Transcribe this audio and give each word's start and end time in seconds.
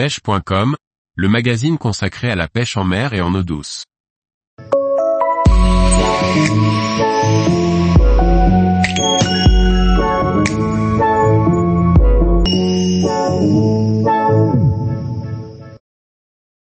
pêche.com, 0.00 0.76
le 1.14 1.28
magazine 1.28 1.76
consacré 1.76 2.30
à 2.30 2.34
la 2.34 2.48
pêche 2.48 2.78
en 2.78 2.84
mer 2.84 3.12
et 3.12 3.20
en 3.20 3.34
eau 3.34 3.42
douce. 3.42 3.84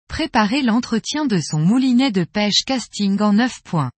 Préparer 0.08 0.62
l'entretien 0.62 1.24
de 1.24 1.38
son 1.38 1.60
moulinet 1.60 2.10
de 2.10 2.24
pêche 2.24 2.64
casting 2.66 3.22
en 3.22 3.34
9 3.34 3.62
points. 3.62 3.92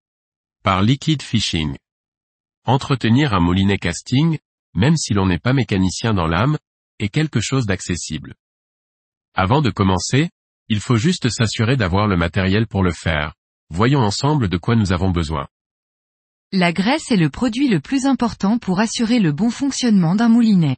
Par 0.65 0.83
Liquid 0.83 1.23
Fishing. 1.23 1.77
Entretenir 2.67 3.35
un 3.35 3.41
moulinet 3.41 3.79
casting, 3.79 4.39
même 4.75 4.97
si 4.97 5.15
l'on 5.15 5.27
n'est 5.27 5.39
pas 5.39 5.53
mécanicien 5.53 6.13
dans 6.13 6.27
l'âme, 6.27 6.59
est 6.99 7.09
quelque 7.09 7.41
chose 7.41 7.67
d'accessible. 7.67 8.35
Avant 9.41 9.63
de 9.63 9.71
commencer, 9.71 10.31
il 10.69 10.81
faut 10.81 10.97
juste 10.97 11.29
s'assurer 11.29 11.77
d'avoir 11.77 12.09
le 12.09 12.17
matériel 12.17 12.67
pour 12.67 12.83
le 12.83 12.91
faire. 12.91 13.35
Voyons 13.71 14.01
ensemble 14.01 14.49
de 14.49 14.57
quoi 14.57 14.75
nous 14.75 14.93
avons 14.93 15.13
besoin. 15.13 15.47
La 16.51 16.73
graisse 16.73 17.13
est 17.13 17.17
le 17.17 17.31
produit 17.31 17.69
le 17.69 17.79
plus 17.79 18.07
important 18.07 18.59
pour 18.59 18.81
assurer 18.81 19.21
le 19.21 19.31
bon 19.31 19.51
fonctionnement 19.51 20.17
d'un 20.17 20.29
moulinet. 20.29 20.77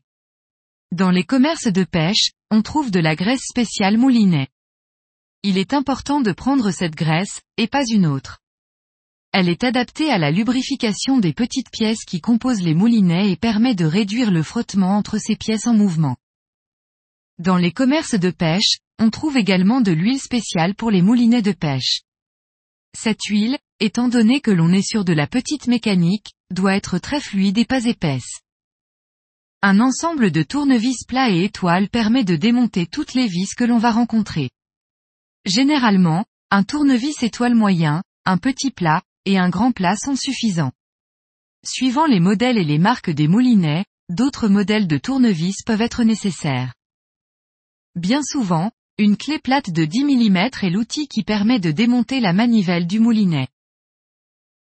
Dans 0.92 1.10
les 1.10 1.24
commerces 1.24 1.72
de 1.72 1.84
pêche, 1.84 2.32
on 2.50 2.60
trouve 2.60 2.90
de 2.90 3.00
la 3.00 3.16
graisse 3.16 3.46
spéciale 3.48 3.96
moulinet. 3.96 4.48
Il 5.42 5.56
est 5.56 5.72
important 5.72 6.20
de 6.20 6.32
prendre 6.32 6.70
cette 6.70 6.96
graisse, 6.96 7.40
et 7.56 7.66
pas 7.66 7.86
une 7.90 8.04
autre. 8.04 8.40
Elle 9.32 9.48
est 9.48 9.64
adaptée 9.64 10.10
à 10.10 10.18
la 10.18 10.30
lubrification 10.30 11.16
des 11.16 11.32
petites 11.32 11.70
pièces 11.70 12.04
qui 12.04 12.20
composent 12.20 12.60
les 12.60 12.74
moulinets 12.74 13.30
et 13.30 13.36
permet 13.36 13.74
de 13.74 13.86
réduire 13.86 14.30
le 14.30 14.42
frottement 14.42 14.98
entre 14.98 15.16
ces 15.16 15.36
pièces 15.36 15.66
en 15.66 15.72
mouvement. 15.72 16.18
Dans 17.40 17.56
les 17.56 17.72
commerces 17.72 18.16
de 18.16 18.30
pêche, 18.30 18.80
on 18.98 19.08
trouve 19.08 19.38
également 19.38 19.80
de 19.80 19.92
l'huile 19.92 20.20
spéciale 20.20 20.74
pour 20.74 20.90
les 20.90 21.00
moulinets 21.00 21.40
de 21.40 21.52
pêche. 21.52 22.02
Cette 22.94 23.24
huile, 23.24 23.56
étant 23.78 24.08
donné 24.08 24.42
que 24.42 24.50
l'on 24.50 24.70
est 24.74 24.86
sur 24.86 25.06
de 25.06 25.14
la 25.14 25.26
petite 25.26 25.66
mécanique, 25.66 26.34
doit 26.50 26.74
être 26.74 26.98
très 26.98 27.18
fluide 27.18 27.56
et 27.56 27.64
pas 27.64 27.86
épaisse. 27.86 28.40
Un 29.62 29.80
ensemble 29.80 30.30
de 30.30 30.42
tournevis 30.42 31.06
plats 31.08 31.30
et 31.30 31.44
étoiles 31.44 31.88
permet 31.88 32.24
de 32.24 32.36
démonter 32.36 32.84
toutes 32.84 33.14
les 33.14 33.26
vis 33.26 33.54
que 33.54 33.64
l'on 33.64 33.78
va 33.78 33.90
rencontrer. 33.90 34.50
Généralement, 35.46 36.26
un 36.50 36.62
tournevis 36.62 37.22
étoile 37.22 37.54
moyen, 37.54 38.02
un 38.26 38.36
petit 38.36 38.70
plat, 38.70 39.00
et 39.24 39.38
un 39.38 39.48
grand 39.48 39.72
plat 39.72 39.96
sont 39.96 40.14
suffisants. 40.14 40.72
Suivant 41.66 42.04
les 42.04 42.20
modèles 42.20 42.58
et 42.58 42.64
les 42.64 42.78
marques 42.78 43.08
des 43.08 43.28
moulinets, 43.28 43.86
d'autres 44.10 44.48
modèles 44.48 44.86
de 44.86 44.98
tournevis 44.98 45.62
peuvent 45.64 45.80
être 45.80 46.04
nécessaires. 46.04 46.74
Bien 47.96 48.22
souvent, 48.22 48.70
une 48.98 49.16
clé 49.16 49.38
plate 49.38 49.70
de 49.70 49.84
10 49.84 50.04
mm 50.04 50.36
est 50.36 50.70
l'outil 50.70 51.08
qui 51.08 51.24
permet 51.24 51.58
de 51.58 51.72
démonter 51.72 52.20
la 52.20 52.32
manivelle 52.32 52.86
du 52.86 53.00
moulinet. 53.00 53.48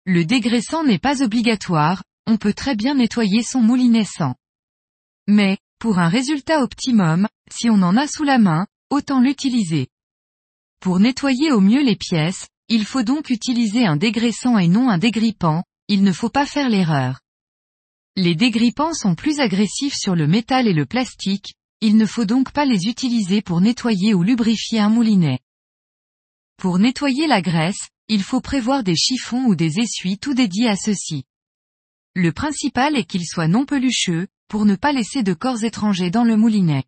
Le 0.04 0.24
dégraissant 0.24 0.84
n'est 0.84 1.00
pas 1.00 1.22
obligatoire, 1.22 2.04
on 2.26 2.36
peut 2.36 2.54
très 2.54 2.76
bien 2.76 2.94
nettoyer 2.94 3.42
son 3.42 3.60
moulinet 3.60 4.04
sans. 4.04 4.36
Mais, 5.26 5.58
pour 5.80 5.98
un 5.98 6.08
résultat 6.08 6.62
optimum, 6.62 7.26
si 7.50 7.68
on 7.68 7.82
en 7.82 7.96
a 7.96 8.06
sous 8.06 8.22
la 8.22 8.38
main, 8.38 8.66
autant 8.90 9.20
l'utiliser. 9.20 9.88
Pour 10.80 11.00
nettoyer 11.00 11.50
au 11.50 11.60
mieux 11.60 11.82
les 11.82 11.96
pièces, 11.96 12.46
il 12.68 12.84
faut 12.84 13.02
donc 13.02 13.30
utiliser 13.30 13.86
un 13.86 13.96
dégraissant 13.96 14.58
et 14.58 14.68
non 14.68 14.88
un 14.88 14.98
dégrippant, 14.98 15.64
il 15.88 16.04
ne 16.04 16.12
faut 16.12 16.30
pas 16.30 16.46
faire 16.46 16.68
l'erreur. 16.68 17.20
Les 18.14 18.36
dégrippants 18.36 18.94
sont 18.94 19.14
plus 19.14 19.40
agressifs 19.40 19.96
sur 19.96 20.14
le 20.14 20.28
métal 20.28 20.68
et 20.68 20.72
le 20.72 20.86
plastique, 20.86 21.54
il 21.80 21.96
ne 21.96 22.06
faut 22.06 22.24
donc 22.24 22.52
pas 22.52 22.64
les 22.64 22.86
utiliser 22.86 23.42
pour 23.42 23.60
nettoyer 23.60 24.14
ou 24.14 24.22
lubrifier 24.22 24.80
un 24.80 24.88
moulinet. 24.88 25.40
Pour 26.56 26.78
nettoyer 26.78 27.26
la 27.26 27.42
graisse, 27.42 27.88
il 28.08 28.22
faut 28.22 28.40
prévoir 28.40 28.82
des 28.82 28.96
chiffons 28.96 29.44
ou 29.44 29.54
des 29.54 29.78
essuies 29.78 30.18
tout 30.18 30.32
dédiés 30.32 30.68
à 30.68 30.76
ceci. 30.76 31.24
Le 32.14 32.32
principal 32.32 32.96
est 32.96 33.04
qu'ils 33.04 33.26
soient 33.26 33.48
non 33.48 33.66
pelucheux, 33.66 34.26
pour 34.48 34.64
ne 34.64 34.76
pas 34.76 34.92
laisser 34.92 35.22
de 35.22 35.34
corps 35.34 35.64
étrangers 35.64 36.10
dans 36.10 36.24
le 36.24 36.36
moulinet. 36.36 36.84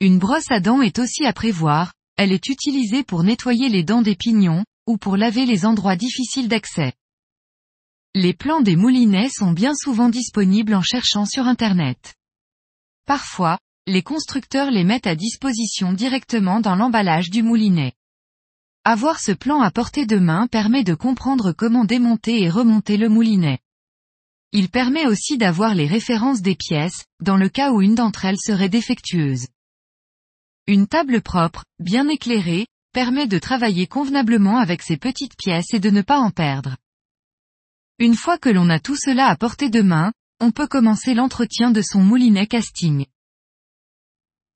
Une 0.00 0.18
brosse 0.18 0.50
à 0.50 0.60
dents 0.60 0.80
est 0.80 0.98
aussi 0.98 1.26
à 1.26 1.32
prévoir, 1.32 1.92
elle 2.16 2.32
est 2.32 2.48
utilisée 2.48 3.02
pour 3.02 3.22
nettoyer 3.22 3.68
les 3.68 3.82
dents 3.82 4.02
des 4.02 4.14
pignons, 4.16 4.64
ou 4.86 4.96
pour 4.96 5.16
laver 5.16 5.44
les 5.44 5.66
endroits 5.66 5.96
difficiles 5.96 6.48
d'accès. 6.48 6.94
Les 8.14 8.32
plans 8.32 8.60
des 8.60 8.76
moulinets 8.76 9.28
sont 9.28 9.52
bien 9.52 9.74
souvent 9.74 10.08
disponibles 10.08 10.74
en 10.74 10.82
cherchant 10.82 11.26
sur 11.26 11.46
Internet. 11.46 12.14
Parfois, 13.04 13.58
les 13.88 14.02
constructeurs 14.02 14.70
les 14.70 14.84
mettent 14.84 15.06
à 15.06 15.16
disposition 15.16 15.94
directement 15.94 16.60
dans 16.60 16.76
l'emballage 16.76 17.30
du 17.30 17.42
moulinet. 17.42 17.94
Avoir 18.84 19.18
ce 19.18 19.32
plan 19.32 19.62
à 19.62 19.70
portée 19.70 20.04
de 20.04 20.18
main 20.18 20.46
permet 20.46 20.84
de 20.84 20.94
comprendre 20.94 21.52
comment 21.52 21.84
démonter 21.84 22.42
et 22.42 22.50
remonter 22.50 22.98
le 22.98 23.08
moulinet. 23.08 23.60
Il 24.52 24.68
permet 24.68 25.06
aussi 25.06 25.38
d'avoir 25.38 25.74
les 25.74 25.86
références 25.86 26.42
des 26.42 26.54
pièces, 26.54 27.06
dans 27.20 27.36
le 27.36 27.48
cas 27.48 27.72
où 27.72 27.80
une 27.80 27.94
d'entre 27.94 28.26
elles 28.26 28.38
serait 28.38 28.68
défectueuse. 28.68 29.48
Une 30.66 30.86
table 30.86 31.22
propre, 31.22 31.64
bien 31.78 32.08
éclairée, 32.08 32.66
permet 32.92 33.26
de 33.26 33.38
travailler 33.38 33.86
convenablement 33.86 34.58
avec 34.58 34.82
ces 34.82 34.98
petites 34.98 35.36
pièces 35.36 35.72
et 35.72 35.80
de 35.80 35.90
ne 35.90 36.02
pas 36.02 36.18
en 36.18 36.30
perdre. 36.30 36.76
Une 37.98 38.14
fois 38.14 38.38
que 38.38 38.50
l'on 38.50 38.68
a 38.68 38.80
tout 38.80 38.96
cela 38.96 39.28
à 39.28 39.36
portée 39.36 39.70
de 39.70 39.82
main, 39.82 40.12
on 40.40 40.50
peut 40.50 40.66
commencer 40.66 41.14
l'entretien 41.14 41.70
de 41.70 41.82
son 41.82 42.00
moulinet 42.00 42.46
casting. 42.46 43.06